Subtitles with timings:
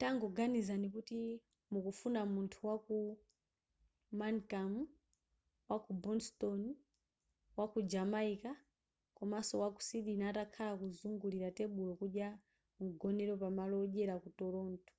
[0.00, 1.16] tangoganizani ngati
[1.72, 2.98] mukufuna munthu waku
[4.18, 4.72] mancun
[5.70, 6.60] waku boston
[7.58, 8.52] waku jamaica
[9.16, 12.28] komaso waku sydney atakhala kuzungulira tebulo kudya
[12.84, 14.92] mgonero pamalo odyera ku toronto